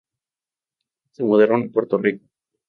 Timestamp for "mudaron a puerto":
1.23-1.99